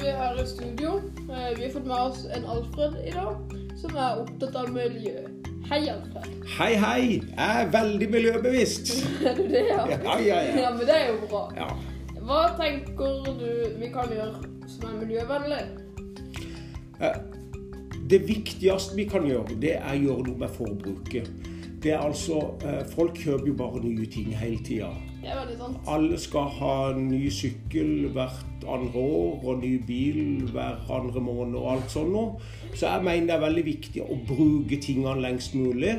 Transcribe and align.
vi 0.00 0.10
her 0.10 0.42
i 0.42 0.46
studio. 0.46 0.96
Eh, 1.30 1.56
Vi 1.58 1.64
har 1.64 1.70
fått 1.72 1.86
med 1.86 1.96
oss 1.96 2.26
en 2.36 2.44
Alfred 2.44 2.96
i 3.06 3.10
dag, 3.10 3.36
som 3.80 3.96
er 3.96 4.20
opptatt 4.22 4.56
av 4.56 4.70
miljø. 4.72 5.16
Hei, 5.70 5.82
Alfred. 5.92 6.30
Hei, 6.58 6.74
hei! 6.74 7.02
Jeg 7.36 7.64
er 7.64 7.68
veldig 7.72 8.08
miljøbevisst. 8.10 8.92
Er 9.28 9.34
du 9.36 9.44
det, 9.48 9.64
ja? 9.68 9.84
Ja, 9.90 10.16
ja, 10.18 10.40
ja. 10.42 10.56
Ja, 10.64 10.70
men 10.74 10.86
det 10.88 10.96
er 10.96 11.08
jo 11.12 11.18
bra. 11.30 11.44
ja. 11.56 11.68
Hva 12.20 12.40
tenker 12.58 13.30
du 13.38 13.46
vi 13.80 13.88
kan 13.94 14.10
gjøre 14.12 14.42
som 14.68 14.88
er 14.90 14.98
miljøvennlig? 15.04 15.60
Eh, 17.00 17.20
Det 18.10 18.20
viktigste 18.28 18.96
vi 18.98 19.04
kan 19.06 19.24
gjøre, 19.26 19.54
det 19.62 19.76
er 19.78 19.92
å 19.94 20.00
gjøre 20.02 20.26
noe 20.26 20.38
med 20.42 20.50
forbruket. 20.56 21.28
Det 21.82 21.92
er 21.92 21.98
altså, 21.98 22.40
eh, 22.64 22.84
Folk 22.94 23.16
kjøper 23.16 23.46
jo 23.46 23.54
bare 23.56 23.80
nye 23.84 24.06
ting 24.06 24.36
hele 24.36 24.58
tida. 24.64 24.90
Alle 25.88 26.18
skal 26.18 26.48
ha 26.60 26.92
ny 26.96 27.28
sykkel 27.32 28.08
hvert 28.12 28.64
andre 28.68 29.00
år 29.00 29.44
og 29.44 29.58
ny 29.62 29.74
bil 29.86 30.48
hver 30.52 30.80
andre 30.92 31.20
måned 31.20 31.56
og 31.60 31.72
alt 31.72 31.90
sånt 31.92 32.12
noe. 32.12 32.40
Så 32.74 32.86
jeg 32.88 33.04
mener 33.04 33.26
det 33.26 33.36
er 33.36 33.44
veldig 33.46 33.64
viktig 33.64 34.02
å 34.04 34.16
bruke 34.28 34.80
tingene 34.80 35.20
lengst 35.20 35.54
mulig. 35.54 35.96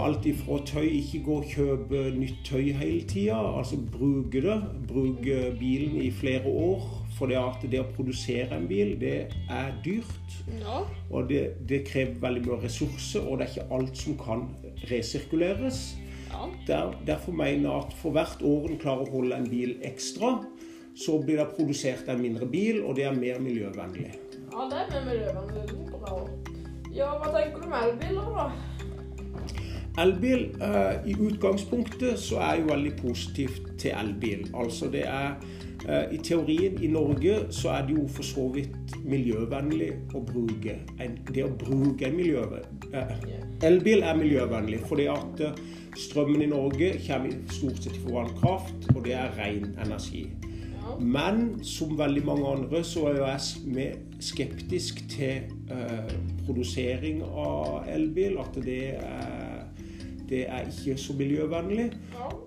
Alt 0.00 0.26
ifra 0.26 0.58
tøy, 0.64 0.86
ikke 0.98 1.22
gå 1.26 1.34
og 1.42 1.50
kjøpe 1.50 2.04
nytt 2.16 2.38
tøy 2.46 2.72
hele 2.72 3.02
tida. 3.08 3.36
Altså 3.58 3.76
bruke 3.76 4.40
det. 4.42 4.58
Bruke 4.88 5.40
bilen 5.60 6.00
i 6.02 6.10
flere 6.10 6.46
år. 6.48 7.03
For 7.24 7.30
det 7.32 7.38
at 7.40 7.62
det 7.72 7.78
å 7.80 7.86
produsere 7.96 8.52
en 8.52 8.66
bil, 8.68 8.90
det 9.00 9.30
er 9.48 9.70
dyrt. 9.80 10.34
Ja. 10.58 10.82
Og 11.08 11.30
det, 11.30 11.54
det 11.64 11.78
krever 11.88 12.18
veldig 12.20 12.42
mye 12.44 12.58
ressurser, 12.66 13.24
og 13.24 13.40
det 13.40 13.46
er 13.46 13.54
ikke 13.54 13.78
alt 13.78 13.96
som 13.96 14.18
kan 14.20 14.42
resirkuleres. 14.90 15.78
ja. 16.28 16.42
Der, 16.68 16.92
derfor 17.06 17.32
mener 17.32 17.70
jeg 17.70 17.86
at 17.86 17.96
for 18.02 18.12
hvert 18.12 18.44
år 18.44 18.68
en 18.68 18.82
klarer 18.82 19.08
å 19.08 19.14
holde 19.14 19.38
en 19.40 19.48
bil 19.48 19.72
ekstra, 19.88 20.34
så 20.92 21.16
blir 21.22 21.40
det 21.40 21.48
produsert 21.56 22.12
en 22.12 22.20
mindre 22.20 22.44
bil, 22.44 22.82
og 22.84 23.00
det 23.00 23.08
er 23.08 23.16
mer 23.16 23.40
miljøvennlig. 23.40 24.12
Ja, 24.52 24.68
det 24.68 24.84
er 24.84 24.92
mer 24.92 25.08
miljøvennlig. 25.08 25.80
Bra. 25.96 26.20
Ja, 26.92 27.08
hva 27.22 27.32
tenker 27.32 27.64
du 27.64 27.70
om 27.70 27.76
elbiler, 27.80 28.30
da? 28.36 28.46
Elbil, 30.04 30.48
eh, 30.60 30.94
i 31.08 31.16
utgangspunktet 31.16 32.20
så 32.20 32.44
er 32.44 32.58
jeg 32.58 32.66
jo 32.66 32.72
veldig 32.74 32.96
positivt 33.00 33.76
til 33.80 33.96
elbil. 33.96 34.44
Altså 34.52 34.92
det 34.92 35.08
er 35.08 35.38
I 35.84 36.18
teorien 36.24 36.78
i 36.80 36.88
Norge 36.88 37.34
så 37.52 37.74
er 37.74 37.86
det 37.88 37.96
jo 37.98 38.06
for 38.08 38.24
så 38.24 38.46
vidt 38.54 38.94
miljøvennlig 39.04 39.90
å 40.16 40.22
bruke 40.24 40.78
en, 41.02 41.18
Det 41.28 41.44
å 41.44 41.50
bruke 41.60 42.08
en 42.08 42.16
miljø... 42.16 42.44
Eh, 42.94 43.12
elbil 43.68 44.04
er 44.04 44.16
miljøvennlig 44.16 44.80
fordi 44.88 45.10
at 45.12 45.44
eh, 45.44 45.60
strømmen 46.00 46.44
i 46.44 46.48
Norge 46.50 46.94
kommer 47.04 47.36
stort 47.52 47.84
sett 47.84 48.00
fra 48.02 48.22
vannkraft, 48.22 48.88
og 48.94 49.04
det 49.04 49.14
er 49.18 49.36
ren 49.38 49.74
energi. 49.84 50.26
Men 51.00 51.62
som 51.64 51.94
veldig 51.98 52.24
mange 52.26 52.48
andre 52.48 52.82
så 52.86 53.08
er 53.10 53.20
jeg 53.20 53.86
skeptisk 54.24 55.00
til 55.10 55.48
eh, 55.72 56.12
produsering 56.46 57.22
av 57.24 57.88
elbil. 57.90 58.38
At 58.42 58.58
det 58.64 58.82
er, 59.00 59.43
det 60.28 60.44
er 60.48 60.68
ikke 60.70 60.96
så 61.00 61.16
miljøvennlig. 61.18 61.90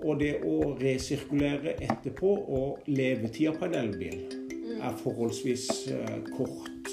Og 0.03 0.20
det 0.22 0.33
å 0.47 0.73
resirkulere 0.81 1.78
etterpå, 1.83 2.33
og 2.59 2.89
levetida 2.89 3.53
på 3.58 3.70
en 3.70 3.78
elbil, 3.81 4.20
er 4.78 4.97
forholdsvis 5.02 5.67
eh, 5.94 6.17
kort. 6.38 6.92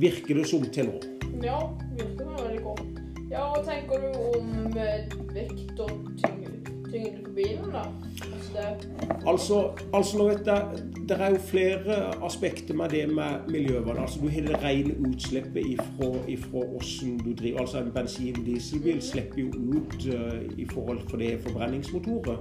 Virker 0.00 0.40
det 0.40 0.46
som 0.48 0.64
til 0.72 0.90
nå. 0.90 1.00
Ja, 1.44 1.58
virker 1.98 2.24
det 2.24 2.36
veldig 2.36 2.62
godt. 2.64 3.00
Ja, 3.30 3.44
hva 3.52 3.60
tenker 3.62 4.02
du 4.02 4.08
om 4.38 4.78
eh, 4.78 5.12
vekt 5.34 5.82
og 5.84 5.92
tyngde, 6.20 6.56
på 6.90 7.34
bilen, 7.36 7.68
da? 7.70 7.84
Altså 8.26 8.56
det 8.56 9.18
Altså, 9.26 9.58
altså 9.94 10.18
nå 10.18 10.26
vet 10.32 10.48
jeg, 10.48 10.80
Det 11.10 11.20
er 11.20 11.30
jo 11.30 11.38
flere 11.42 12.24
aspekter 12.24 12.74
med 12.74 12.88
det 12.88 13.08
med 13.14 13.48
miljøvern. 13.48 13.96
Altså, 13.98 14.20
Du 14.20 14.28
har 14.28 14.40
det 14.40 14.62
rene 14.64 14.94
utslippet 15.08 15.66
ifra, 15.66 16.28
ifra 16.28 16.50
hvordan 16.50 17.18
du 17.18 17.32
driver. 17.34 17.60
Altså 17.60 17.78
En 17.78 17.90
bensin-dieselbil 17.94 19.02
slipper 19.02 19.38
jo 19.38 19.48
ut 19.48 20.06
uh, 20.06 20.58
i 20.58 20.66
forhold 20.72 21.08
til 21.08 21.18
det 21.18 21.40
forbrenningsmotoret. 21.40 22.38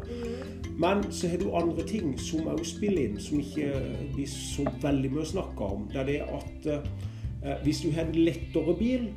Men 0.77 1.11
så 1.11 1.27
har 1.27 1.37
du 1.37 1.51
andre 1.51 1.87
ting 1.87 2.19
som 2.19 2.47
òg 2.47 2.61
spiller 2.63 3.07
inn, 3.07 3.19
som 3.19 3.39
ikke 3.39 3.71
blir 4.13 4.27
så 4.27 4.67
veldig 4.81 5.11
mye 5.11 5.25
snakker 5.25 5.65
om. 5.65 5.87
Det 5.93 6.01
er 6.01 6.05
det 6.05 6.21
at 6.21 6.69
uh, 7.45 7.63
hvis 7.63 7.81
du 7.81 7.91
har 7.91 8.05
en 8.05 8.15
lettere 8.15 8.75
bil, 8.79 9.09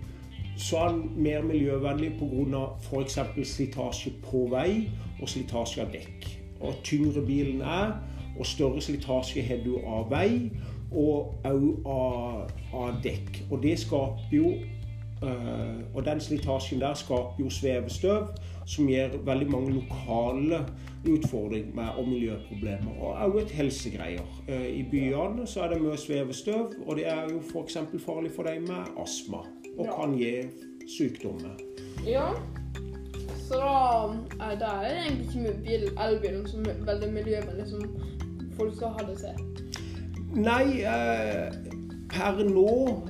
så 0.57 0.79
er 0.79 0.89
den 0.89 1.23
mer 1.23 1.43
miljøvennlig 1.43 2.13
pga. 2.19 2.65
f.eks. 2.81 3.19
slitasje 3.45 4.13
på 4.31 4.47
vei 4.51 4.89
og 5.21 5.29
slitasje 5.29 5.85
av 5.85 5.93
dekk. 5.93 6.39
Og 6.61 6.75
tyngre 6.85 7.27
bilen 7.27 7.61
er, 7.61 7.93
og 8.43 8.47
større 8.51 8.83
slitasje 8.83 9.43
har 9.47 9.63
du 9.65 9.77
av 9.87 10.11
vei 10.11 10.51
og 10.93 11.45
òg 11.49 11.87
av, 11.89 12.51
av 12.77 12.99
dekk. 13.05 13.45
Og 13.51 13.63
det 13.63 13.79
skaper 13.81 14.35
jo 14.37 14.51
eh, 15.23 15.79
Og 15.95 16.03
den 16.05 16.21
slitasjen 16.21 16.83
der 16.83 16.95
skaper 16.99 17.39
jo 17.41 17.49
svevestøv, 17.53 18.27
som 18.67 18.89
gir 18.91 19.15
veldig 19.27 19.49
mange 19.51 19.73
lokale 19.79 20.63
utfordringer 21.09 21.73
med, 21.75 21.97
og 21.99 22.09
miljøproblemer. 22.11 22.99
Og 23.01 23.17
òg 23.27 23.39
et 23.43 23.55
helsegreier. 23.57 24.27
Eh, 24.49 24.69
I 24.81 24.85
byene 24.91 25.47
så 25.47 25.65
er 25.65 25.73
det 25.73 25.81
mye 25.83 25.97
svevestøv, 25.99 26.75
og 26.87 26.97
det 26.99 27.07
er 27.11 27.31
jo 27.31 27.41
f.eks. 27.41 27.79
farlig 28.05 28.35
for 28.37 28.47
deg 28.51 28.61
med 28.67 28.93
astma. 29.03 29.45
Og 29.79 29.87
Ja. 29.87 29.95
kan 29.97 30.19
gi 30.19 30.35
sykdommer. 30.99 31.57
Ja. 32.07 32.29
Så 33.49 33.59
da 33.59 34.47
er 34.51 34.55
det 34.61 34.69
er 34.69 34.85
egentlig 35.07 35.55
ikke 35.65 35.95
elbilen 36.05 36.47
som 36.49 36.61
er 36.69 36.85
veldig 36.87 37.09
miljøvennlig 37.13 37.67
som 37.69 37.83
folk 38.63 38.77
skal 38.79 38.97
ha 38.97 39.07
det 39.11 39.19
til. 39.23 39.73
Nei, 40.43 40.67
eh, 40.89 41.55
per 42.13 42.43
nå 42.47 42.69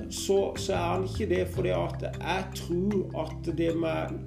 så, 0.09 0.39
så 0.59 0.73
er 0.75 0.87
han 0.87 1.05
ikke 1.07 1.29
det. 1.29 1.43
For 1.53 1.67
jeg 1.69 2.47
tror 2.57 3.21
at 3.25 3.53
det 3.57 3.73
med 3.79 4.17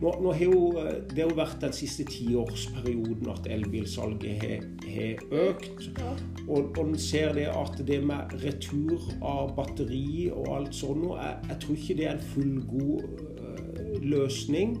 nå, 0.00 0.14
nå 0.24 0.32
har 0.32 0.46
jo, 0.46 0.60
eh, 0.80 0.94
Det 1.10 1.22
har 1.22 1.28
jo 1.28 1.36
vært 1.36 1.60
den 1.60 1.74
siste 1.76 2.06
tiårsperioden 2.08 3.28
at 3.32 3.48
elbilsalget 3.52 4.44
har, 4.44 4.64
har 4.94 5.24
økt. 5.50 5.90
Ja. 5.98 6.14
Og, 6.46 6.72
og 6.72 6.80
en 6.86 6.96
ser 6.98 7.34
det 7.36 7.50
at 7.52 7.76
det 7.86 8.00
med 8.08 8.32
retur 8.44 9.10
av 9.20 9.52
batteri 9.58 10.30
og 10.32 10.48
alt 10.56 10.74
sånt 10.74 11.04
jeg, 11.10 11.36
jeg 11.50 11.60
tror 11.62 11.76
ikke 11.76 11.98
det 12.00 12.08
er 12.08 12.16
en 12.16 12.26
fullgod 12.32 13.04
øh, 13.36 13.94
løsning. 14.08 14.78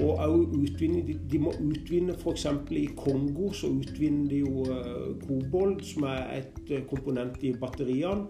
Og 0.00 0.20
òg 0.24 0.54
utvinne 0.56 1.02
De, 1.30 1.38
må 1.38 1.52
utvinne 1.60 2.14
f.eks. 2.16 2.46
i 2.70 2.86
Kongo 2.96 3.50
så 3.52 3.68
utvinner 3.68 4.28
de 4.30 4.38
jo 4.40 4.64
øh, 4.72 5.10
kobolt, 5.26 5.84
som 5.86 6.06
er 6.08 6.38
et 6.38 6.70
øh, 6.70 6.82
komponent 6.88 7.42
i 7.42 7.52
batteriene. 7.60 8.24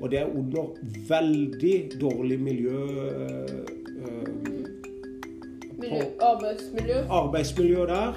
Og 0.00 0.10
det 0.10 0.20
er 0.20 0.26
under 0.26 0.70
veldig 1.08 1.90
dårlig 2.00 2.40
miljø... 2.40 2.78
øh, 2.78 3.64
Miljø, 5.78 6.02
arbeidsmiljø. 6.20 6.94
arbeidsmiljø 7.10 7.86
der. 7.86 8.14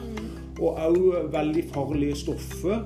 Og 0.61 0.77
òg 0.87 1.31
veldig 1.33 1.63
farlige 1.73 2.15
stoffer. 2.15 2.85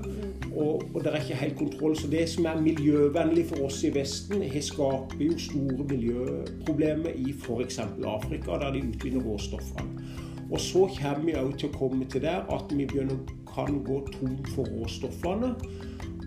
Og, 0.55 0.83
og 0.93 1.03
det 1.03 1.11
er 1.11 1.21
ikke 1.21 1.39
helt 1.39 1.57
kontroll. 1.59 1.95
Så 1.99 2.07
det 2.11 2.23
som 2.31 2.45
er 2.45 2.61
miljøvennlig 2.61 3.45
for 3.49 3.67
oss 3.67 3.81
i 3.83 3.91
Vesten, 3.95 4.43
skaper 4.61 5.23
jo 5.23 5.38
store 5.39 5.88
miljøproblemer 5.89 7.17
i 7.19 7.33
f.eks. 7.33 7.79
Afrika, 8.05 8.59
der 8.61 8.77
de 8.77 8.85
utvinner 8.88 9.25
råstoffene. 9.25 10.05
Og 10.51 10.59
så 10.61 10.85
kommer 10.99 11.25
vi 11.25 11.35
òg 11.39 11.55
til 11.57 11.71
å 11.71 11.77
komme 11.77 12.05
til 12.11 12.21
der 12.23 12.45
at 12.53 12.71
vi 12.71 12.85
begynner, 12.85 13.17
kan 13.49 13.79
gå 13.88 14.01
tom 14.13 14.38
for 14.53 14.67
råstoffene. 14.77 15.53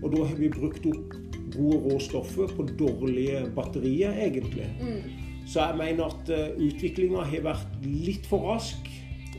Og 0.01 0.13
da 0.13 0.23
har 0.25 0.37
vi 0.39 0.49
brukt 0.51 0.85
opp 0.89 1.17
gode 1.53 1.79
råstoffer 1.85 2.51
på 2.57 2.67
dårlige 2.79 3.43
batterier, 3.55 4.13
egentlig. 4.25 4.67
Så 5.49 5.63
jeg 5.63 5.77
mener 5.77 6.09
at 6.11 6.29
uh, 6.29 6.61
utviklinga 6.61 7.25
har 7.25 7.45
vært 7.45 7.85
litt 7.85 8.27
for 8.29 8.51
rask 8.51 8.88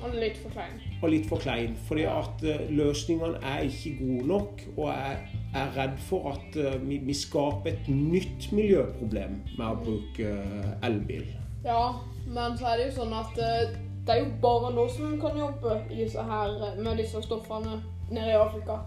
Og 0.01 0.15
litt 0.17 0.39
for 0.41 0.53
klein. 0.55 0.79
og 1.03 1.11
litt 1.13 1.27
for 1.29 1.43
klein. 1.43 1.75
Fordi 1.89 2.07
at 2.09 2.45
eh, 2.47 2.65
løsningene 2.73 3.41
er 3.43 3.67
ikke 3.69 3.97
gode 3.99 4.27
nok. 4.31 4.65
Og 4.77 4.89
jeg 4.89 5.19
er 5.55 5.77
redd 5.77 5.99
for 6.09 6.33
at 6.33 6.57
eh, 6.57 6.79
vi, 6.87 7.01
vi 7.05 7.17
skaper 7.17 7.75
et 7.75 7.91
nytt 7.93 8.51
miljøproblem 8.57 9.41
med 9.59 9.67
å 9.67 9.77
bruke 9.85 10.33
eh, 10.33 10.73
elbil. 10.89 11.27
Ja, 11.67 11.85
men 12.27 12.57
så 12.59 12.73
er 12.73 12.81
det 12.81 12.89
jo 12.91 13.03
sånn 13.03 13.13
at 13.13 13.37
det 13.37 14.15
er 14.15 14.23
jo 14.23 14.31
bare 14.41 14.71
nå 14.73 14.87
som 14.89 15.13
kan 15.21 15.37
jobbe 15.37 15.83
i 15.93 16.01
disse 16.01 16.23
her, 16.25 16.57
med 16.81 17.03
disse 17.03 17.21
stoffene 17.27 17.77
nede 18.11 18.33
i 18.33 18.39
Afrika. 18.39 18.81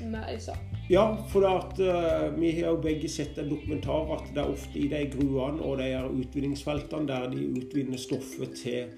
Med 0.00 0.24
disse. 0.32 0.56
Ja, 0.88 1.16
for 1.28 1.44
at 1.48 1.80
uh, 1.82 2.40
vi 2.40 2.52
har 2.60 2.70
jo 2.70 2.80
begge 2.82 3.08
sett 3.10 3.38
en 3.40 3.48
dokumentar 3.50 4.12
at 4.14 4.28
det 4.34 4.42
er 4.42 4.52
ofte 4.52 4.78
i 4.78 4.88
de 4.92 5.00
gruene 5.10 5.62
og 5.64 5.80
de 5.80 5.88
utvinningsfeltene 6.22 7.08
der 7.08 7.28
de 7.32 7.46
utvinner 7.58 7.98
stoffet 7.98 8.54
til, 8.60 8.92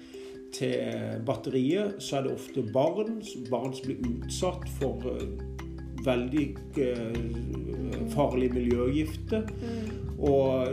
til 0.53 1.21
batteriet, 1.25 1.99
så 2.03 2.17
er 2.19 2.27
det 2.27 2.33
ofte 2.33 2.63
barn, 2.73 3.21
barn 3.49 3.73
som 3.75 3.85
blir 3.87 4.01
utsatt 4.09 4.65
for 4.79 5.05
eh, 5.11 5.43
veldig 6.05 6.45
eh, 6.77 8.09
farlige 8.13 8.53
miljøgifter. 8.53 9.47
Og 10.19 10.67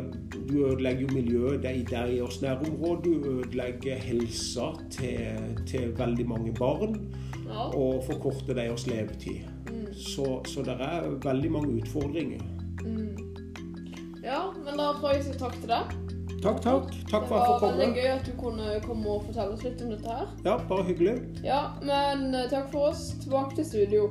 du 0.49 0.67
ødelegger 0.67 1.01
jo 1.07 1.15
miljøet 1.15 1.63
der, 1.63 1.71
i 1.71 1.85
deres 1.87 2.41
nærområde. 2.43 3.03
Du 3.05 3.29
ødelegger 3.31 3.95
helsa 4.03 4.73
til, 4.91 5.55
til 5.67 5.93
veldig 5.99 6.29
mange 6.29 6.55
barn 6.55 6.99
Ja. 7.47 7.69
og 7.79 8.03
forkorter 8.07 8.55
deres 8.55 8.87
levetid. 8.87 9.45
Så, 9.95 10.41
så 10.45 10.63
det 10.67 10.75
er 10.83 11.07
veldig 11.23 11.53
mange 11.53 11.77
utfordringer. 11.83 12.43
Mm. 12.85 13.17
Men 14.65 14.79
da 14.79 14.91
får 15.01 15.15
jeg 15.15 15.25
si 15.29 15.37
takk 15.39 15.55
til 15.61 15.71
deg. 15.71 16.06
Takk, 16.47 16.61
takk. 16.63 16.91
Takk 17.11 17.25
for 17.27 17.35
at 17.37 17.43
jeg 17.43 17.51
var 17.51 17.59
fikk 17.59 17.67
veldig 17.67 17.87
komme. 17.87 17.97
gøy 17.99 18.11
at 18.13 18.27
du 18.27 18.33
kunne 18.39 18.67
komme 18.87 19.15
og 19.17 19.25
fortelle 19.27 19.57
oss 19.57 19.65
litt 19.67 19.81
om 19.83 19.91
dette 19.97 20.17
her. 20.19 20.27
Ja, 20.47 20.57
bare 20.69 20.85
hyggelig. 20.87 21.17
Ja, 21.43 21.61
men 21.83 22.29
eh, 22.39 22.47
takk 22.53 22.69
for 22.71 22.93
oss. 22.93 23.09
Tilbake 23.25 23.57
til 23.59 23.67
studio. 23.73 24.07